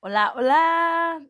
[0.00, 1.20] Hola, hola!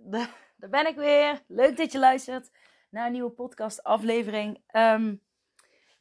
[0.56, 1.42] Daar ben ik weer.
[1.47, 2.51] Leuk dat je luistert
[2.91, 4.62] naar een nieuwe podcast aflevering.
[4.73, 5.23] Um,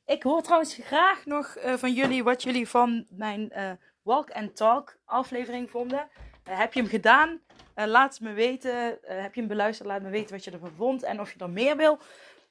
[0.06, 4.56] ik hoor trouwens graag nog uh, van jullie wat jullie van mijn uh, Walk and
[4.56, 6.10] Talk aflevering vonden.
[6.50, 7.42] Uh, heb je hem gedaan?
[7.76, 9.00] laat het me weten.
[9.02, 9.88] heb je hem beluisterd?
[9.88, 11.04] Laat me weten wat je ervan vond.
[11.04, 12.00] En of je er meer wil.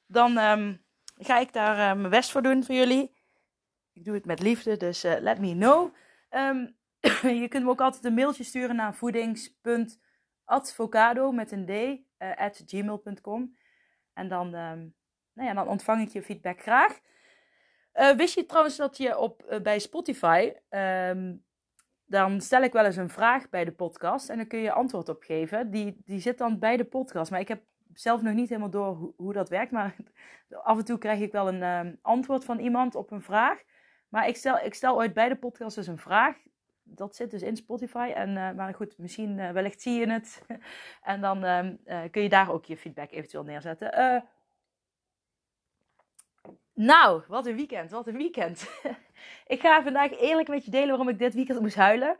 [0.07, 0.83] Dan um,
[1.17, 3.15] ga ik daar mijn best voor doen voor jullie.
[3.93, 5.93] Ik doe het met liefde, dus let me know.
[6.29, 6.75] Um,
[7.41, 8.95] je kunt me ook altijd een mailtje sturen naar
[10.49, 12.01] voedings.advocado met een d
[12.37, 13.55] at gmail.com.
[14.13, 14.93] En dan, um,
[15.33, 16.99] nou ja, dan ontvang ik je feedback graag.
[17.93, 21.43] Uh, wist je trouwens dat je op, uh, bij Spotify, um,
[22.05, 25.09] dan stel ik wel eens een vraag bij de podcast en dan kun je antwoord
[25.09, 25.71] op geven.
[25.71, 27.31] Die, die zit dan bij de podcast.
[27.31, 27.63] Maar ik heb
[27.93, 29.71] zelf nog niet helemaal door hoe, hoe dat werkt.
[29.71, 29.95] Maar
[30.63, 33.61] af en toe krijg ik wel een um, antwoord van iemand op een vraag.
[34.09, 36.37] Maar ik stel, ik stel ooit bij de podcast dus een vraag.
[36.95, 38.11] Dat zit dus in Spotify.
[38.15, 40.45] En, uh, maar goed, misschien uh, wellicht zie je het.
[41.03, 44.23] en dan uh, kun je daar ook je feedback eventueel neerzetten.
[46.73, 48.69] nou, wat een weekend, wat een weekend.
[49.47, 52.17] ik ga vandaag eerlijk met je delen waarom ik dit weekend moest huilen.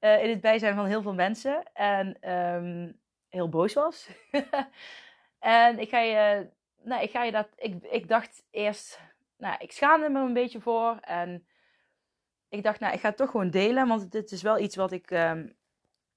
[0.00, 1.72] in het bijzijn van heel veel mensen.
[1.72, 4.08] En um, heel boos was.
[5.38, 6.46] en ik ga je,
[6.82, 9.00] nou, ik ga je dat, ik, ik dacht eerst,
[9.36, 10.98] nou, ik schaamde me een beetje voor.
[11.00, 11.46] En
[12.50, 13.88] ik dacht, nou, ik ga het toch gewoon delen.
[13.88, 15.56] Want dit is wel iets wat ik um,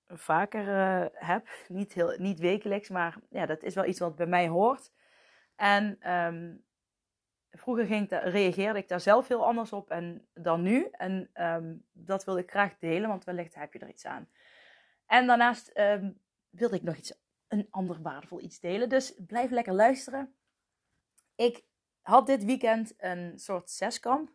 [0.08, 1.50] vaker uh, heb.
[1.68, 4.92] Niet, heel, niet wekelijks, maar ja, dat is wel iets wat bij mij hoort.
[5.56, 6.64] En um,
[7.52, 10.88] vroeger ging ik reageerde ik daar zelf heel anders op en, dan nu.
[10.92, 14.30] En um, dat wilde ik graag delen, want wellicht heb je er iets aan.
[15.06, 15.72] En daarnaast
[16.50, 17.14] wilde ik nog iets,
[17.48, 18.90] een ander waardevol iets delen.
[18.90, 20.36] Dus blijf lekker luisteren.
[21.36, 21.64] Ik
[22.02, 24.32] had dit weekend een soort zeskamp.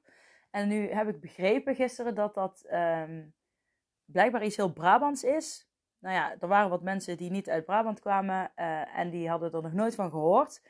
[0.51, 3.35] En nu heb ik begrepen gisteren dat dat um,
[4.05, 5.71] blijkbaar iets heel Brabants is.
[5.99, 9.53] Nou ja, er waren wat mensen die niet uit Brabant kwamen uh, en die hadden
[9.53, 10.63] er nog nooit van gehoord.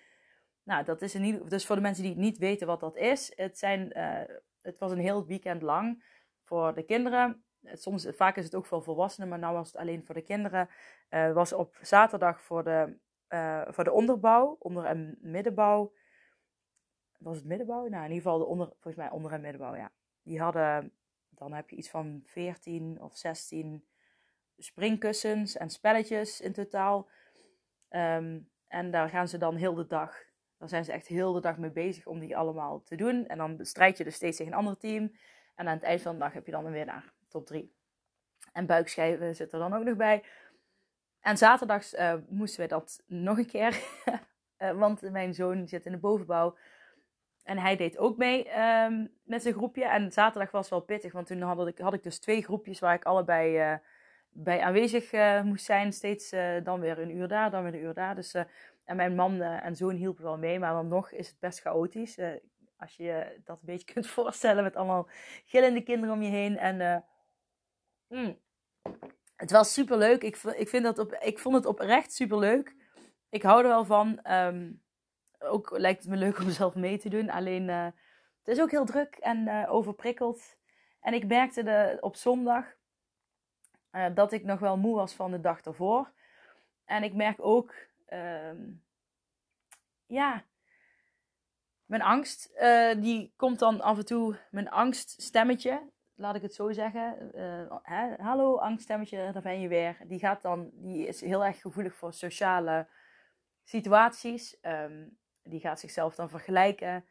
[0.63, 3.33] Nou, dat is in ieder dus voor de mensen die niet weten wat dat is.
[3.37, 6.05] Het, zijn, uh, het was een heel weekend lang
[6.45, 7.45] voor de kinderen.
[7.63, 10.69] Soms, vaak is het ook voor volwassenen, maar nu was het alleen voor de kinderen.
[11.11, 12.97] Uh, was op zaterdag voor de,
[13.69, 15.93] voor de onderbouw, onder- en middenbouw
[17.19, 17.87] was het middenbouw?
[17.87, 19.93] Nou, in ieder geval de onder, volgens mij onder- en middenbouw, ja.
[20.23, 20.93] Die hadden,
[21.31, 23.85] dan heb je iets van 14 of 16
[24.59, 27.09] springkussens en spelletjes in totaal.
[27.91, 30.23] Um, en daar gaan ze dan heel de dag,
[30.59, 33.27] daar zijn ze echt heel de dag mee bezig om die allemaal te doen.
[33.27, 35.13] En dan strijd je dus steeds tegen een ander team.
[35.55, 37.75] En aan het eind van de dag heb je dan een winnaar, top 3.
[38.53, 40.25] En buikschijven zit er dan ook nog bij.
[41.21, 43.83] En zaterdags uh, moesten we dat nog een keer.
[44.59, 46.57] uh, want mijn zoon zit in de bovenbouw.
[47.49, 49.85] En hij deed ook mee um, met zijn groepje.
[49.85, 52.95] En zaterdag was wel pittig, want toen had ik, had ik dus twee groepjes waar
[52.95, 53.77] ik allebei uh,
[54.31, 55.93] bij aanwezig uh, moest zijn.
[55.93, 58.15] Steeds uh, dan weer een uur daar, dan weer een uur daar.
[58.15, 58.35] Dus,
[58.85, 62.19] en mijn man en zoon hielpen wel mee, maar dan nog is het best chaotisch.
[62.77, 65.09] als je je dat een beetje kunt voorstellen met allemaal
[65.45, 66.59] gillende kinderen om je heen.
[66.59, 67.05] En
[68.09, 68.39] mm,
[69.37, 70.23] het was super leuk.
[70.23, 72.75] Ik, ik, vind dat op, ik vond het oprecht super leuk.
[73.29, 74.33] Ik hou er wel van.
[74.33, 74.87] Um,
[75.39, 77.31] ook lijkt het me leuk om zelf mee te doen.
[77.31, 77.85] Alleen uh,
[78.39, 80.57] het is ook heel druk en uh, overprikkeld.
[81.01, 82.65] En ik merkte de, op zondag
[83.93, 86.13] uh, dat ik nog wel moe was van de dag ervoor.
[86.85, 87.75] En ik merk ook,
[90.07, 90.45] ja,
[91.85, 92.51] mijn angst,
[92.97, 97.31] die komt dan af en toe, mijn angststemmetje, laat ik het zo zeggen.
[98.19, 99.97] Hallo angststemmetje, daar ben je weer.
[100.07, 102.89] Die gaat dan, die is heel erg gevoelig voor sociale
[103.65, 104.57] situaties.
[104.63, 105.19] Um,
[105.49, 107.05] die gaat zichzelf dan vergelijken.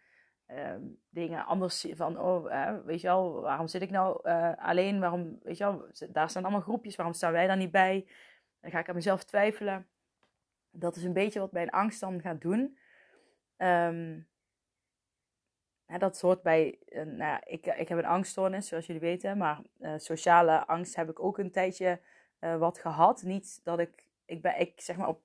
[0.51, 4.99] Um, dingen anders van, oh, uh, weet je wel, waarom zit ik nou uh, alleen?
[4.99, 8.07] Waarom, weet je wel, daar staan allemaal groepjes, waarom staan wij daar niet bij?
[8.61, 9.87] Dan ga ik aan mezelf twijfelen.
[10.71, 12.77] Dat is een beetje wat mijn angst dan gaat doen.
[15.85, 19.61] Hè, dat hoort bij, nou ik, ik heb een angststoornis, zoals jullie weten, maar
[19.97, 21.99] sociale angst heb ik ook een tijdje
[22.39, 23.23] wat gehad.
[23.23, 25.21] Niet dat ik, ik ben, ik zeg maar op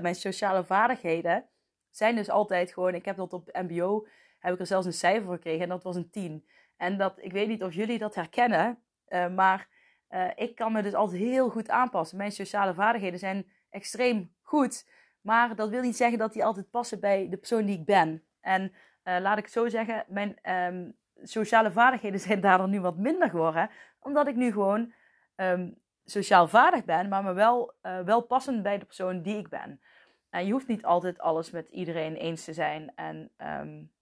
[0.00, 1.44] mijn sociale vaardigheden
[1.90, 4.06] zijn dus altijd gewoon, ik heb dat op MBO
[4.40, 6.46] heb ik er zelfs een cijfer voor gekregen en dat was een 10.
[6.76, 8.78] En dat, ik weet niet of jullie dat herkennen,
[9.08, 9.68] uh, maar
[10.10, 12.18] uh, ik kan me dus altijd heel goed aanpassen.
[12.18, 14.88] Mijn sociale vaardigheden zijn extreem goed,
[15.20, 18.24] maar dat wil niet zeggen dat die altijd passen bij de persoon die ik ben.
[18.40, 22.96] En uh, laat ik het zo zeggen, mijn um, sociale vaardigheden zijn daardoor nu wat
[22.96, 24.92] minder geworden, omdat ik nu gewoon
[25.36, 29.80] um, sociaal vaardig ben, maar me wel, wel passend bij de persoon die ik ben.
[30.30, 32.94] En je hoeft niet altijd alles met iedereen eens te zijn.
[32.94, 33.92] En um,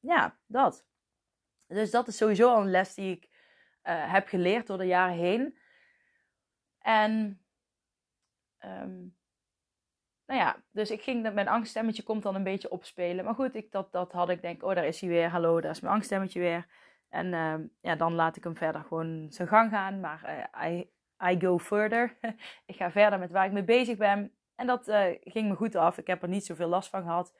[0.00, 0.86] ja, dat.
[1.66, 5.16] Dus dat is sowieso al een les die ik uh, heb geleerd door de jaren
[5.16, 5.58] heen.
[6.78, 7.40] En
[8.64, 9.16] um,
[10.26, 13.24] nou ja, dus ik ging, mijn angststemmetje komt dan een beetje opspelen.
[13.24, 15.70] Maar goed, ik, dat, dat had ik denk, oh daar is hij weer, hallo, daar
[15.70, 16.66] is mijn angststemmetje weer.
[17.08, 20.00] En uh, ja, dan laat ik hem verder gewoon zijn gang gaan.
[20.00, 20.90] Maar uh, I,
[21.30, 22.16] I go further.
[22.66, 24.35] ik ga verder met waar ik mee bezig ben.
[24.56, 25.98] En dat uh, ging me goed af.
[25.98, 27.34] Ik heb er niet zoveel last van gehad.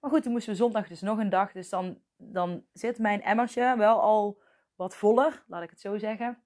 [0.00, 1.52] Maar goed, toen moesten we zondag dus nog een dag.
[1.52, 4.42] Dus dan, dan zit mijn emmertje wel al
[4.74, 6.42] wat voller, laat ik het zo zeggen.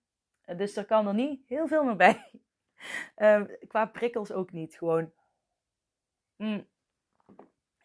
[0.56, 2.30] dus er kan er niet heel veel meer bij.
[3.14, 4.74] Ehm, qua prikkels ook niet.
[4.76, 5.12] Gewoon
[6.40, 6.68] Mm.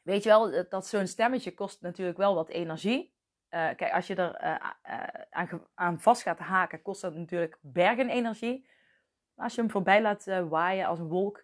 [0.02, 3.14] Weet je wel, dat zo'n stemmetje kost natuurlijk wel wat energie.
[3.50, 7.58] Uh, kijk, als je er uh, uh, aan, aan, vast gaat haken, kost dat natuurlijk
[7.62, 8.70] bergen energie.
[9.34, 11.44] Maar als je hem voorbij laat waaien als een wolk,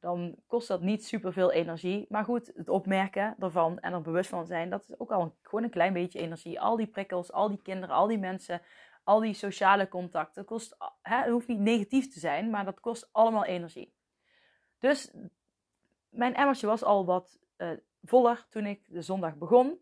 [0.00, 2.06] dan kost dat niet superveel energie.
[2.08, 5.64] Maar goed, het opmerken ervan en er bewust van zijn, dat is ook al gewoon
[5.64, 6.60] een klein beetje energie.
[6.60, 8.62] Al die prikkels, al die kinderen, al die mensen,
[9.04, 13.08] al die sociale contacten, kost, hè, het hoeft niet negatief te zijn, maar dat kost
[13.12, 13.92] allemaal energie.
[14.78, 15.10] Dus
[16.08, 17.70] mijn emmertje was al wat uh,
[18.02, 19.78] voller toen ik de zondag begon.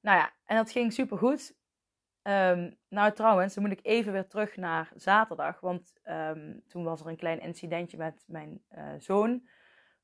[0.00, 1.56] Nou ja, en dat ging super goed.
[2.26, 5.60] Um, nou trouwens, dan moet ik even weer terug naar zaterdag.
[5.60, 9.30] Want um, toen was er een klein incidentje met mijn uh, zoon.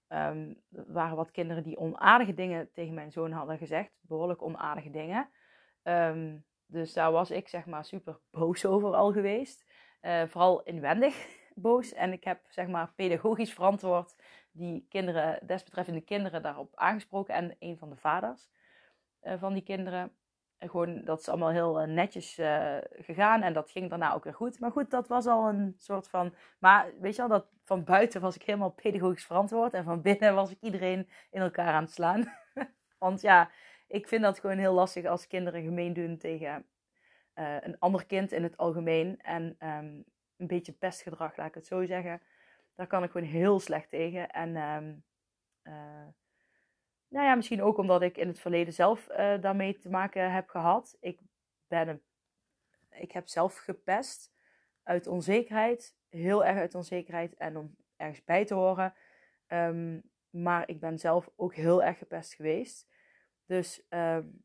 [0.08, 3.90] Um, er waren wat kinderen die onaardige dingen tegen mijn zoon hadden gezegd.
[4.00, 5.30] Behoorlijk onaardige dingen.
[6.66, 9.64] dus daar was ik zeg maar super boos over al geweest.
[10.02, 11.92] Uh, vooral inwendig boos.
[11.92, 14.14] En ik heb zeg maar pedagogisch verantwoord
[14.52, 17.34] die kinderen, desbetreffende kinderen daarop aangesproken.
[17.34, 18.50] En een van de vaders
[19.22, 20.12] uh, van die kinderen.
[20.68, 23.42] Gewoon, dat is allemaal heel uh, netjes uh, gegaan.
[23.42, 24.60] En dat ging daarna ook weer goed.
[24.60, 26.34] Maar goed, dat was al een soort van.
[26.58, 29.74] Maar weet je wel, dat van buiten was ik helemaal pedagogisch verantwoord.
[29.74, 32.32] En van binnen was ik iedereen in elkaar aan het slaan.
[32.98, 33.50] Want ja,
[33.86, 36.64] ik vind dat gewoon heel lastig als kinderen gemeen doen tegen
[37.60, 39.20] een ander kind in het algemeen.
[39.20, 40.04] En um,
[40.36, 42.22] een beetje pestgedrag, laat ik het zo zeggen.
[42.74, 44.30] Daar kan ik gewoon heel slecht tegen.
[44.30, 44.54] En
[45.62, 46.06] uh,
[47.10, 50.48] nou ja, misschien ook omdat ik in het verleden zelf uh, daarmee te maken heb
[50.48, 50.96] gehad.
[51.00, 51.20] Ik,
[51.68, 52.02] ben een,
[52.90, 54.32] ik heb zelf gepest
[54.82, 55.96] uit onzekerheid.
[56.08, 58.94] Heel erg uit onzekerheid en om ergens bij te horen.
[59.48, 62.88] Um, maar ik ben zelf ook heel erg gepest geweest.
[63.46, 64.44] Dus um,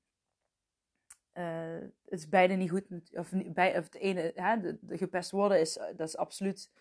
[1.34, 2.86] uh, het is bijna niet goed.
[3.12, 6.72] Of, bij, of het ene, hè, gepest worden is, dat is absoluut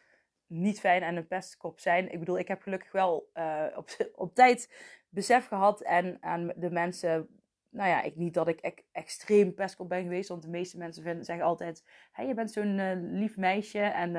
[0.46, 2.12] niet fijn en een pestkop zijn.
[2.12, 3.30] Ik bedoel, ik heb gelukkig wel
[3.76, 4.68] op, op tijd
[5.14, 7.28] besef gehad en aan de mensen.
[7.70, 11.24] Nou ja, ik, niet dat ik extreem pestkop ben geweest, want de meeste mensen vinden,
[11.24, 14.10] zeggen altijd: hey, je bent zo'n uh, lief meisje en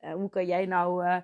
[0.00, 1.20] uh, hoe kan jij nou.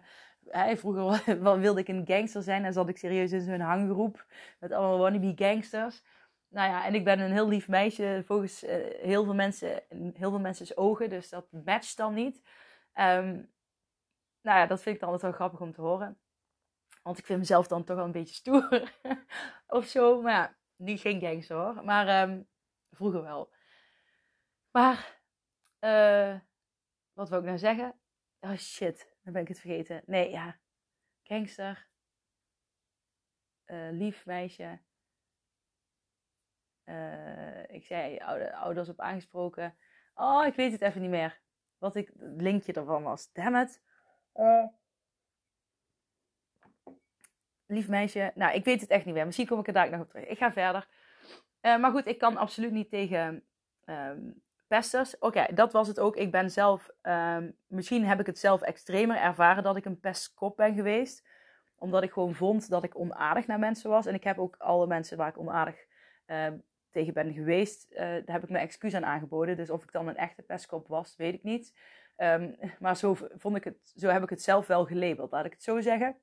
[0.77, 4.27] Vroeger wilde ik een gangster zijn en zat ik serieus in zo'n hanggroep
[4.61, 6.05] met allemaal wannabe gangsters.
[6.49, 8.61] Nou ja, en ik ben een heel lief meisje volgens
[9.01, 9.83] heel veel mensen,
[10.15, 12.43] heel veel mensen's ogen, dus dat matcht dan niet.
[12.95, 13.53] Um,
[14.45, 16.19] nou ja, dat vind ik dan altijd wel grappig om te horen.
[17.05, 18.93] Want ik vind mezelf dan toch wel een beetje stoer.
[19.67, 20.23] of zo.
[20.23, 21.85] Maar ja, nu geen gangster hoor.
[21.85, 22.49] Maar um,
[22.91, 23.53] vroeger wel.
[24.71, 25.21] Maar,
[25.81, 26.41] uh,
[27.13, 27.95] wat wil ik nou zeggen?
[28.41, 30.03] Oh shit, dan ben ik het vergeten.
[30.07, 30.59] Nee, ja.
[31.23, 31.89] Gangster.
[33.67, 34.81] Uh, lief meisje.
[36.85, 38.19] Uh, ik zei
[38.53, 39.77] ouders op aangesproken.
[40.15, 41.41] Oh, ik weet het even niet meer.
[41.79, 43.33] Wat ik, het linkje ervan was.
[43.33, 43.83] Damn it.
[44.35, 44.67] Uh,
[47.67, 48.33] lief meisje.
[48.35, 49.25] Nou, ik weet het echt niet meer.
[49.25, 50.27] Misschien kom ik er daar nog op terug.
[50.27, 50.89] Ik ga verder.
[51.63, 53.43] Uh, maar goed, ik kan absoluut niet tegen
[53.85, 55.19] um, pesters.
[55.19, 56.17] Oké, dat was het ook.
[56.17, 60.57] Ik ben zelf, um, misschien heb ik het zelf extremer ervaren dat ik een pestkop
[60.57, 61.27] ben geweest.
[61.75, 64.07] Omdat ik gewoon vond dat ik onaardig naar mensen was.
[64.07, 65.87] En ik heb ook alle mensen waar ik onaardig
[66.27, 66.47] uh,
[66.91, 69.57] tegen ben geweest, uh, daar heb ik mijn excuus aan aangeboden.
[69.57, 71.75] Dus of ik dan een echte pestkop was, weet ik niet.
[72.79, 75.63] Maar zo, vond ik het, zo heb ik het zelf wel gelabeld, laat ik het
[75.63, 76.17] zo zeggen.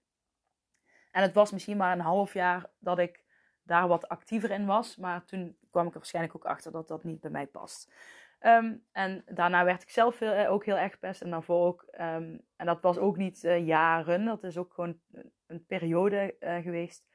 [1.12, 3.24] En het was misschien maar een half jaar dat ik
[3.64, 4.96] daar wat actiever in was.
[4.96, 7.92] Maar toen kwam ik er waarschijnlijk ook achter dat dat niet bij mij past.
[8.40, 11.22] Um, en daarna werd ik zelf eh, ook heel erg gepest.
[11.22, 11.86] En daarvoor ook.
[11.92, 14.26] Um, en dat was ook niet uh, jaren.
[14.26, 15.00] Dat is ook gewoon
[15.48, 17.10] een periode uh, geweest.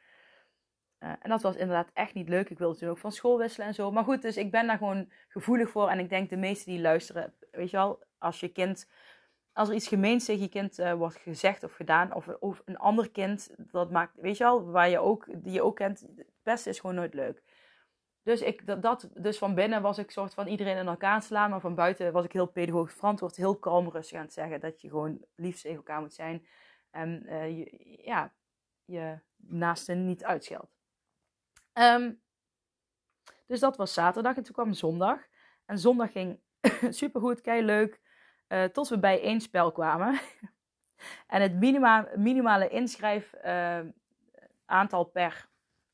[0.98, 2.50] Eh, en dat was inderdaad echt niet leuk.
[2.50, 3.90] Ik wilde toen ook van school wisselen en zo.
[3.90, 5.88] Maar goed, dus ik ben daar gewoon gevoelig voor.
[5.88, 8.90] En ik denk de meesten die luisteren, weet je wel, als je kind,
[9.56, 12.78] als er iets gemeens tegen je kind uh, wordt gezegd of gedaan, of, of, een
[12.78, 16.26] ander kind, dat maakt, weet je wel, waar je ook, die je ook kent, het
[16.42, 17.42] beste is gewoon nooit leuk.
[18.22, 21.50] Dus, ik, dat, dat, dus van binnen was ik soort van iedereen in elkaar slaan,
[21.50, 24.80] maar van buiten was ik heel pedagogisch verantwoord, heel kalm rustig aan het zeggen dat
[24.80, 26.46] je gewoon liefst tegen elkaar moet zijn.
[26.90, 28.32] En uh, je, ja,
[28.84, 30.74] je naasten niet uitscheldt.
[31.72, 32.22] Um,
[33.46, 35.20] dus dat was zaterdag en toen kwam zondag.
[35.64, 36.40] En zondag ging
[37.00, 38.04] supergoed, kei leuk.
[38.48, 40.20] Uh, tot we bij één spel kwamen.
[41.34, 43.80] en het minima, minimale inschrijf uh,
[44.64, 45.48] aantal per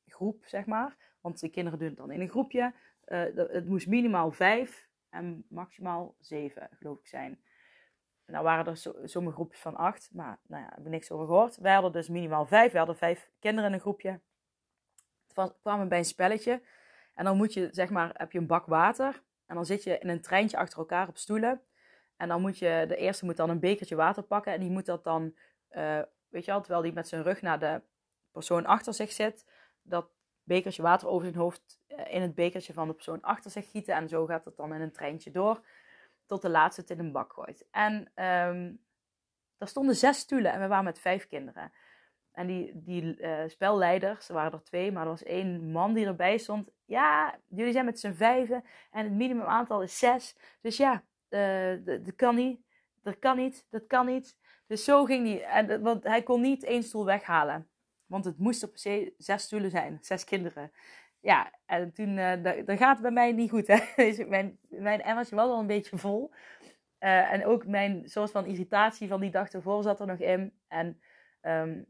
[0.06, 0.96] groep, zeg maar.
[1.20, 2.72] Want de kinderen doen het dan in een groepje.
[3.06, 7.40] Uh, het moest minimaal vijf en maximaal zeven, geloof ik, zijn.
[8.26, 11.56] Nou waren er sommige groepjes van acht, maar nou ja, heb ik niks over gehoord.
[11.56, 12.72] Wij hadden dus minimaal vijf.
[12.72, 14.20] We hadden vijf kinderen in een groepje.
[15.26, 16.62] Toen kwamen bij een spelletje.
[17.14, 19.22] En dan moet je, zeg maar, heb je een bak water.
[19.46, 21.60] En dan zit je in een treintje achter elkaar op stoelen.
[22.22, 24.52] En dan moet je, de eerste moet dan een bekertje water pakken.
[24.52, 25.34] En die moet dat dan,
[25.70, 27.82] uh, weet je wel, terwijl die met zijn rug naar de
[28.32, 29.46] persoon achter zich zit.
[29.82, 30.10] Dat
[30.42, 33.94] bekertje water over zijn hoofd uh, in het bekertje van de persoon achter zich gieten.
[33.94, 35.60] En zo gaat het dan in een treintje door.
[36.26, 37.66] Tot de laatste het in een bak gooit.
[37.70, 38.72] En um, ehm,
[39.58, 41.72] er stonden zes stoelen en we waren met vijf kinderen.
[42.32, 46.06] En die, die uh, spelleiders, er waren er twee, maar er was één man die
[46.06, 46.70] erbij stond.
[46.84, 50.36] Ja, jullie zijn met z'n vijven en het minimum aantal is zes.
[50.60, 51.02] Dus ja,
[51.84, 52.60] dat kan niet.
[53.02, 54.36] Dat kan niet, dat kan niet.
[54.66, 55.44] Dus zo ging hij.
[55.44, 57.68] En, want hij kon niet één stoel weghalen.
[58.06, 60.72] Want het moest per se zes stoelen zijn, zes kinderen.
[61.20, 63.66] Ja, en toen, uh, dat, gaat bij mij niet goed.
[63.66, 63.78] Hè?
[64.04, 66.30] Dus mijn, mijn was al een beetje vol.
[67.00, 70.52] Uh, en ook mijn soort van irritatie van die dag ervoor zat er nog in.
[70.68, 71.00] En
[71.42, 71.86] um,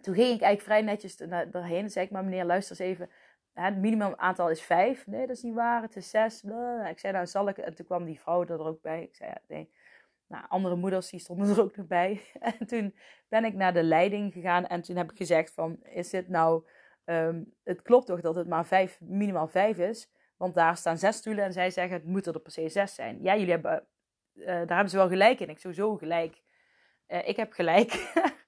[0.00, 1.16] toen ging ik eigenlijk vrij netjes
[1.50, 1.90] daarheen.
[1.90, 3.10] zei ik, maar meneer, luister eens even.
[3.52, 5.06] Het minimum aantal is vijf.
[5.06, 5.82] Nee, dat is niet waar.
[5.82, 6.42] Het is zes.
[6.90, 7.58] Ik zei, nou zal ik...
[7.58, 9.02] En toen kwam die vrouw er ook bij.
[9.02, 9.70] Ik zei, ja, nee.
[10.26, 12.20] Nou, andere moeders die stonden er ook nog bij.
[12.58, 12.94] En toen
[13.28, 14.66] ben ik naar de leiding gegaan.
[14.66, 16.64] En toen heb ik gezegd van, is dit nou...
[17.04, 20.10] Um, het klopt toch dat het maar vijf, minimaal vijf is?
[20.36, 21.44] Want daar staan zes stoelen.
[21.44, 23.22] En zij zeggen, het moeten er per se zes zijn.
[23.22, 23.86] Ja, jullie hebben...
[24.34, 25.48] Uh, daar hebben ze wel gelijk in.
[25.48, 26.42] Ik sowieso gelijk.
[27.08, 28.12] Uh, ik heb gelijk.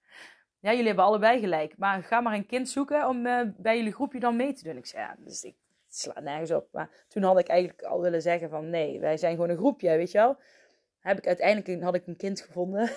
[0.65, 1.79] Ja, jullie hebben allebei gelijk.
[1.79, 4.77] Maar ga maar een kind zoeken om uh, bij jullie groepje dan mee te doen.
[4.77, 5.57] Ik zei, ja, dus ik
[5.89, 6.69] sla nergens op.
[6.73, 9.97] Maar toen had ik eigenlijk al willen zeggen van, nee, wij zijn gewoon een groepje,
[9.97, 10.37] weet je wel.
[11.01, 12.91] Heb ik uiteindelijk had ik een kind gevonden.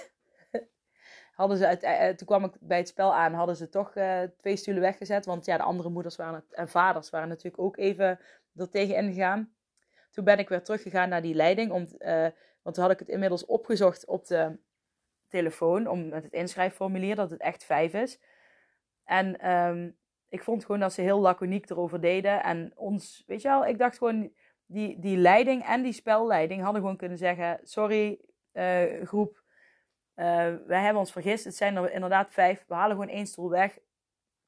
[1.35, 3.93] hadden ze uit, uh, toen kwam ik bij het spel aan, hadden ze toch
[4.37, 5.25] twee stoelen weggezet.
[5.25, 8.19] Want ja, de andere moeders waren, en vaders waren natuurlijk ook even
[8.55, 9.53] er tegen ingegaan.
[10.11, 11.71] Toen ben ik weer teruggegaan naar die leiding.
[11.71, 11.87] Om,
[12.61, 14.57] want toen had ik het inmiddels opgezocht op de
[15.27, 18.19] telefoon om met het inschrijfformulier dat het echt vijf is.
[19.03, 19.97] En um,
[20.29, 22.43] ik vond gewoon dat ze heel laconiek erover deden.
[22.43, 24.31] En ons, weet je wel, ik dacht gewoon,
[24.65, 28.19] die, die leiding en die spelleiding hadden gewoon kunnen zeggen: Sorry,
[28.53, 29.41] uh, groep,
[30.15, 30.25] uh,
[30.65, 31.43] wij hebben ons vergist.
[31.43, 32.65] Het zijn er inderdaad vijf.
[32.67, 33.77] We halen gewoon één stoel weg.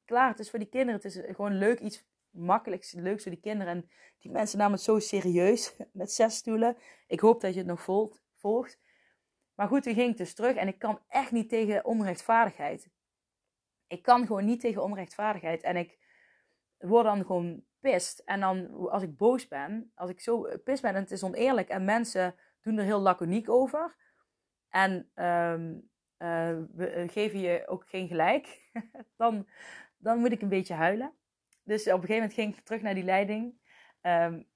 [0.04, 0.94] Klaar, het is voor die kinderen.
[0.94, 3.72] Het is gewoon leuk, iets makkelijks, leuks voor die kinderen.
[3.72, 6.76] En die mensen namen het zo serieus met zes stoelen.
[7.06, 7.82] Ik hoop dat je het nog
[8.36, 8.78] volgt.
[9.60, 12.90] Maar goed, toen ging ik dus terug en ik kan echt niet tegen onrechtvaardigheid.
[13.86, 15.62] Ik kan gewoon niet tegen onrechtvaardigheid.
[15.62, 15.98] En ik
[16.78, 18.18] word dan gewoon pist.
[18.18, 21.68] En dan, als ik boos ben, als ik zo pist ben en het is oneerlijk
[21.68, 23.96] en mensen doen er heel laconiek over.
[24.68, 26.58] En um, uh,
[27.06, 28.70] geven je ook geen gelijk.
[29.16, 29.48] dan,
[29.96, 31.12] dan moet ik een beetje huilen.
[31.64, 33.54] Dus op een gegeven moment ging ik terug naar die leiding.
[34.02, 34.46] Um,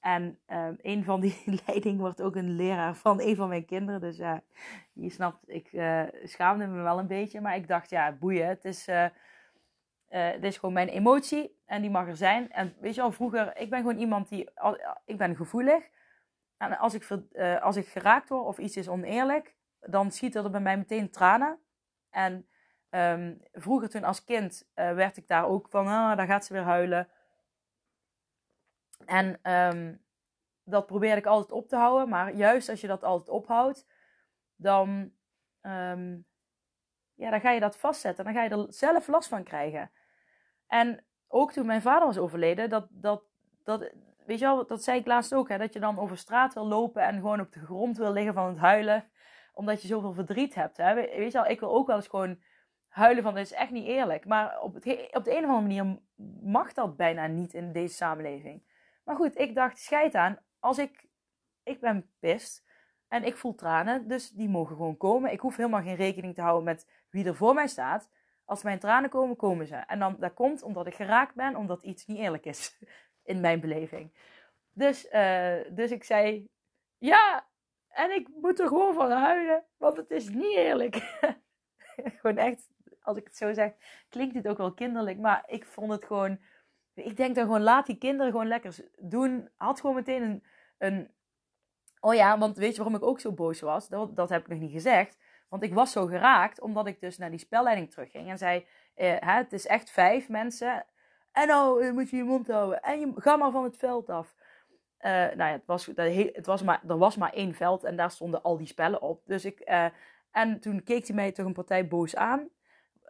[0.00, 4.00] en uh, een van die leiding wordt ook een leraar van een van mijn kinderen.
[4.00, 4.42] Dus ja,
[4.92, 7.40] je snapt, ik uh, schaamde me wel een beetje.
[7.40, 8.46] Maar ik dacht, ja, boeien.
[8.46, 9.06] Het is, uh,
[10.08, 12.52] het is gewoon mijn emotie en die mag er zijn.
[12.52, 14.50] En weet je wel, vroeger, ik ben gewoon iemand die,
[15.04, 15.88] ik ben gevoelig.
[16.56, 17.08] En als ik,
[17.60, 21.58] als ik geraakt word of iets is oneerlijk, dan schieten er bij mij meteen tranen.
[22.10, 22.48] En
[22.90, 26.62] um, vroeger toen als kind werd ik daar ook van, ah, daar gaat ze weer
[26.62, 27.08] huilen.
[29.04, 30.04] En um,
[30.64, 32.08] dat probeer ik altijd op te houden.
[32.08, 33.86] Maar juist als je dat altijd ophoudt,
[34.56, 34.88] dan,
[35.62, 36.26] um,
[37.14, 38.24] ja, dan ga je dat vastzetten.
[38.24, 39.90] Dan ga je er zelf last van krijgen.
[40.66, 43.22] En ook toen mijn vader was overleden, dat, dat,
[43.64, 43.92] dat,
[44.26, 46.66] weet je wel, dat zei ik laatst ook, hè, dat je dan over straat wil
[46.66, 49.10] lopen en gewoon op de grond wil liggen van het huilen,
[49.52, 50.76] omdat je zoveel verdriet hebt.
[50.76, 50.94] Hè.
[50.94, 52.42] Weet je wel, ik wil ook wel eens gewoon
[52.88, 54.26] huilen van, dit is echt niet eerlijk.
[54.26, 55.98] Maar op, het, op de een of andere manier
[56.42, 58.62] mag dat bijna niet in deze samenleving.
[59.08, 60.38] Maar goed, ik dacht, scheid aan.
[60.58, 61.06] Als ik,
[61.62, 62.64] ik ben pist
[63.08, 65.32] en ik voel tranen, dus die mogen gewoon komen.
[65.32, 68.10] Ik hoef helemaal geen rekening te houden met wie er voor mij staat.
[68.44, 69.76] Als mijn tranen komen, komen ze.
[69.76, 72.78] En dan, dat komt omdat ik geraakt ben, omdat iets niet eerlijk is.
[73.32, 74.12] In mijn beleving.
[74.72, 76.48] Dus, uh, dus ik zei,
[76.98, 77.46] ja,
[77.88, 80.94] en ik moet er gewoon van huilen, want het is niet eerlijk.
[82.20, 82.68] gewoon echt,
[83.00, 83.72] als ik het zo zeg,
[84.08, 85.18] klinkt het ook wel kinderlijk.
[85.18, 86.40] Maar ik vond het gewoon,
[86.98, 89.48] ik denk dan gewoon, laat die kinderen gewoon lekker doen.
[89.56, 90.42] Had gewoon meteen een,
[90.78, 91.10] een
[92.00, 93.88] oh ja, want weet je waarom ik ook zo boos was?
[93.88, 95.18] Dat, dat heb ik nog niet gezegd.
[95.48, 98.30] Want ik was zo geraakt, omdat ik dus naar die spelleiding terugging.
[98.30, 100.84] En zei, eh, het is echt vijf mensen.
[101.32, 102.82] En nou moet je je mond houden.
[102.82, 104.34] En je, ga maar van het veld af.
[105.00, 108.10] Uh, nou ja, het was, het was maar, er was maar één veld en daar
[108.10, 109.22] stonden al die spellen op.
[109.26, 109.86] Dus ik, uh,
[110.30, 112.48] en toen keek hij mij toch een partij boos aan.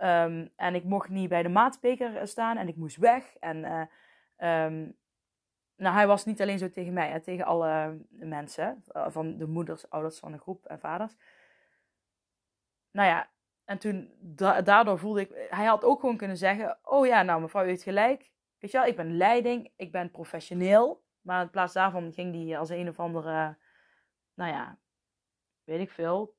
[0.02, 3.36] Um, en ik mocht niet bij de maatspeker staan en ik moest weg.
[3.36, 3.56] En
[4.38, 4.96] um,
[5.76, 8.84] nou, hij was niet alleen zo tegen mij, tegen alle mensen.
[8.86, 11.16] Van de moeders, ouders van de groep en vaders.
[12.90, 13.30] Nou ja,
[13.64, 14.12] en toen,
[14.64, 15.48] daardoor voelde ik...
[15.50, 16.78] Hij had ook gewoon kunnen zeggen...
[16.82, 18.30] Oh ja, nou mevrouw, u heeft gelijk.
[18.58, 21.04] Weet je wel, ik ben leiding, ik ben professioneel.
[21.20, 23.56] Maar in plaats daarvan ging hij als een of andere...
[24.34, 24.78] Nou ja,
[25.64, 26.36] weet ik veel.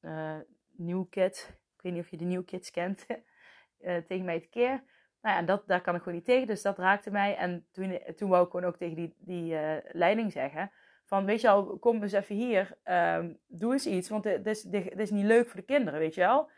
[0.00, 0.36] Uh,
[0.70, 1.58] New Kid.
[1.86, 3.06] Weet niet of je de New Kids kent.
[3.08, 4.82] uh, tegen mij te keer.
[5.22, 6.46] Nou ja, dat, daar kan ik gewoon niet tegen.
[6.46, 7.36] Dus dat raakte mij.
[7.36, 10.70] En toen, toen wou ik gewoon ook tegen die, die uh, leiding zeggen.
[11.04, 12.76] Van, weet je wel, kom eens even hier.
[12.84, 14.08] Um, doe eens iets.
[14.08, 14.64] Want dit is,
[14.96, 16.50] is niet leuk voor de kinderen, weet je wel.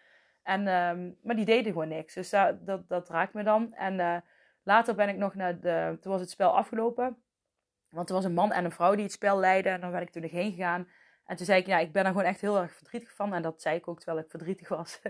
[0.42, 2.14] En, um, maar die deden gewoon niks.
[2.14, 3.75] Dus dat, dat, raakt me dan.
[3.75, 4.25] En
[4.62, 5.97] later ben ik nog naar de...
[6.00, 7.23] Toen was het spel afgelopen.
[7.88, 9.73] Want er was een man en een vrouw die het spel leidden.
[9.73, 10.88] En dan ben ik toen nog heen gegaan.
[11.28, 13.35] En toen zei ik, ja, ik ben er gewoon echt heel erg verdrietig van.
[13.35, 15.00] En dat zei ik ook terwijl ik verdrietig was.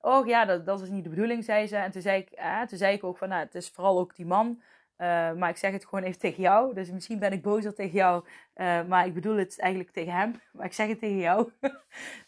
[0.00, 1.76] Oh ja, dat, dat is niet de bedoeling, zei ze.
[1.76, 4.16] En toen zei ik, eh, toen zei ik ook van, nou, het is vooral ook
[4.16, 4.62] die man.
[4.98, 6.74] Uh, maar ik zeg het gewoon even tegen jou.
[6.74, 8.24] Dus misschien ben ik bozer tegen jou.
[8.54, 10.40] Uh, maar ik bedoel het eigenlijk tegen hem.
[10.52, 11.52] Maar ik zeg het tegen jou.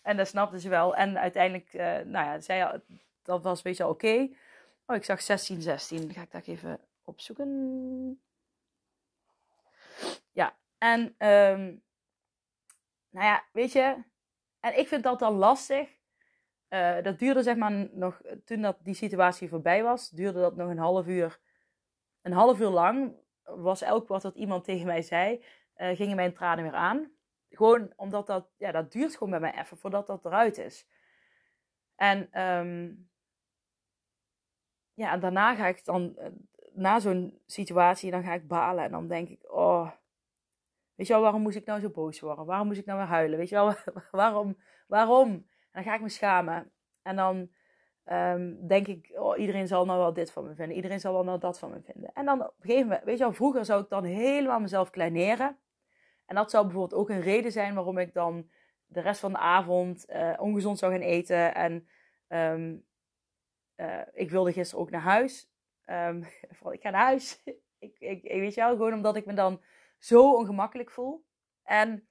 [0.03, 0.97] en dat snapte ze wel.
[0.97, 1.73] En uiteindelijk,
[2.07, 2.81] nou ja, zei,
[3.23, 4.07] dat was weet je oké.
[4.07, 4.37] Okay.
[4.87, 5.99] Oh, ik zag 16, 16.
[5.99, 8.21] Dan ga ik dat even opzoeken.
[10.33, 11.83] Ja, en um,
[13.11, 14.05] nou ja, weet je.
[14.61, 15.97] En ik vind dat dan lastig.
[16.69, 20.71] Uh, dat duurde zeg maar nog, toen dat die situatie voorbij was, duurde dat nog
[20.71, 21.41] een half uur.
[22.23, 25.45] Een half uur lang was elk woord dat iemand tegen mij zei,
[25.77, 27.13] uh, gingen mijn tranen weer aan.
[27.51, 30.87] Gewoon omdat dat, ja, dat duurt gewoon bij mij even voordat dat eruit is.
[31.95, 33.11] En um,
[34.95, 36.27] ja, en daarna ga ik dan, uh,
[36.73, 39.91] na zo'n situatie, dan ga ik balen en dan denk ik, oh,
[40.99, 42.47] weet je wel, waarom moest ik nou zo boos worden?
[42.47, 43.39] Waarom moest ik nou weer huilen?
[43.39, 43.75] Weet je wel,
[44.11, 45.47] waarom, waarom?
[45.73, 46.73] dan ga ik me schamen.
[47.03, 47.51] En dan
[48.05, 50.77] um, denk ik, oh, iedereen zal nou wel dit van me vinden.
[50.77, 52.11] Iedereen zal wel nou dat van me vinden.
[52.15, 54.91] En dan op een gegeven moment, weet je wel, vroeger zou ik dan helemaal mezelf
[54.91, 55.59] kleineren.
[56.27, 58.51] En dat zou bijvoorbeeld ook een reden zijn waarom ik dan
[58.87, 61.55] de rest van de avond uh, ongezond zou gaan eten.
[61.55, 61.89] En
[62.29, 62.85] um,
[63.77, 65.47] uh, ik wilde gisteren ook naar huis.
[65.91, 66.25] Um,
[66.71, 67.43] ik ga naar huis.
[67.79, 69.61] ik, ik, weet je wel, gewoon omdat ik me dan
[69.99, 71.25] zo ongemakkelijk voel.
[71.63, 72.09] En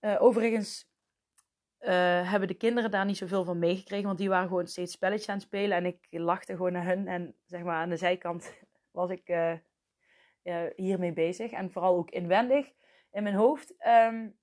[0.00, 0.90] uh, overigens
[1.80, 4.06] uh, hebben de kinderen daar niet zoveel van meegekregen.
[4.06, 5.76] Want die waren gewoon steeds spelletjes aan het spelen.
[5.76, 7.08] En ik lachte gewoon naar hun.
[7.08, 8.52] En zeg maar aan de zijkant
[8.90, 9.56] was ik uh,
[10.76, 11.50] hiermee bezig.
[11.50, 12.72] En vooral ook inwendig
[13.10, 13.74] in mijn hoofd.
[13.86, 14.38] Um,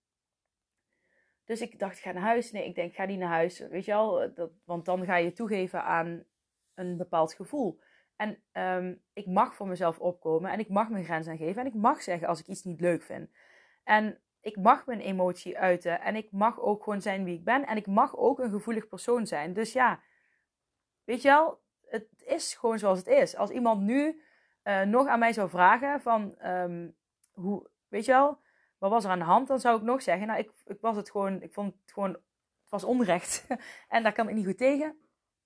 [1.45, 2.51] dus ik dacht, ga naar huis.
[2.51, 3.59] Nee, ik denk, ga niet naar huis.
[3.59, 6.25] Weet je wel, dat, want dan ga je toegeven aan
[6.73, 7.79] een bepaald gevoel.
[8.15, 10.52] En um, ik mag voor mezelf opkomen.
[10.52, 11.62] En ik mag mijn grens aangeven.
[11.62, 13.30] En ik mag zeggen als ik iets niet leuk vind.
[13.84, 17.65] En ik mag mijn emotie uiten en ik mag ook gewoon zijn wie ik ben
[17.65, 19.54] en ik mag ook een gevoelig persoon zijn.
[19.54, 19.99] Dus ja,
[21.04, 23.36] weet je wel, het is gewoon zoals het is.
[23.36, 24.21] Als iemand nu
[24.63, 26.95] uh, nog aan mij zou vragen van, um,
[27.34, 28.39] hoe, weet je wel,
[28.78, 29.47] wat was er aan de hand?
[29.47, 32.10] Dan zou ik nog zeggen, nou, ik, ik was het gewoon, ik vond het gewoon,
[32.12, 33.47] het was onrecht.
[33.88, 34.97] en daar kan ik niet goed tegen.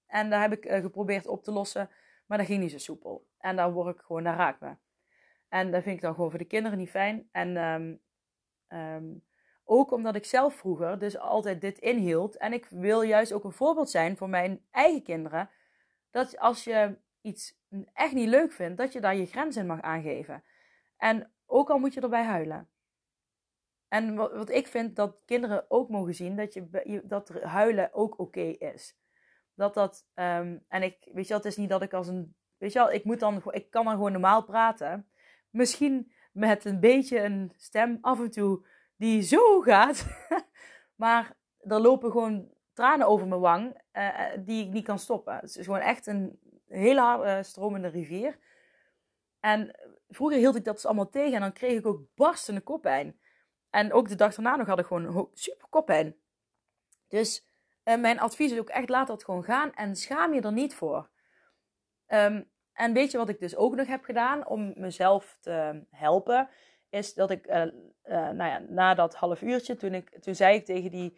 [0.08, 1.90] En daar heb ik uh, geprobeerd op te lossen,
[2.28, 3.28] maar dat ging niet zo soepel.
[3.38, 4.76] En daar word ik gewoon, raak me.
[5.50, 7.30] En dat vind ik dan gewoon voor de kinderen niet fijn.
[7.32, 8.02] En um,
[8.74, 9.26] Um,
[9.64, 12.38] ook omdat ik zelf vroeger dus altijd dit inhield.
[12.38, 15.50] En ik wil juist ook een voorbeeld zijn voor mijn eigen kinderen.
[16.12, 17.60] Dat als je iets
[17.94, 20.44] echt niet leuk vindt, dat je daar je grenzen in mag aangeven.
[20.98, 22.70] En ook al moet je erbij huilen.
[23.88, 28.42] En wat, ik vind dat kinderen ook mogen zien, dat, je, dat huilen ook oké
[28.42, 28.98] is.
[29.58, 32.74] Dat dat, um, en ik, weet je het is niet dat ik als een, weet
[32.74, 35.10] je wel, ik moet dan, ik kan dan gewoon normaal praten.
[35.50, 38.66] Misschien met een beetje een stem af en toe
[38.96, 40.06] die zo gaat.
[40.96, 45.36] maar er lopen gewoon tranen over mijn wang uh, die ik niet kan stoppen.
[45.36, 48.38] Het is gewoon echt een hele uh, stromende rivier.
[49.40, 53.20] En vroeger hield ik dat dus allemaal tegen en dan kreeg ik ook barstende koppijn.
[53.70, 56.16] En ook de dag daarna nog had ik gewoon super koppijn.
[57.08, 57.47] Dus
[57.88, 60.76] uh, mijn advies is ook echt laat dat gewoon gaan en schaam je er niet
[60.76, 61.10] voor.
[62.06, 66.50] Ehm, en weet je wat ik dus ook nog heb gedaan om mezelf te helpen?
[66.90, 67.64] Is dat ik, uh,
[68.04, 71.18] nou ja, na dat half uurtje, toen, ik, toen zei ik tegen die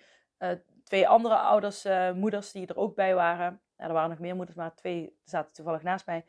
[0.84, 3.62] twee andere ouders, moeders die er ook bij waren.
[3.76, 6.26] Er waren nog meer moeders, maar twee zaten toevallig naast mij.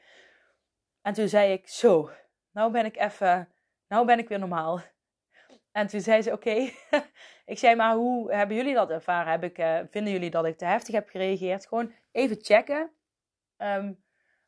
[1.02, 2.10] En toen zei ik, zo,
[2.50, 3.48] nou ben ik even,
[3.88, 4.80] nou ben ik weer normaal.
[5.72, 6.70] En toen zei ze, oké.
[7.52, 9.32] ik zei, maar hoe hebben jullie dat ervaren?
[9.32, 11.66] Heb ik, uh, vinden jullie dat ik te heftig heb gereageerd?
[11.66, 12.90] Gewoon even checken.
[13.56, 14.02] Um,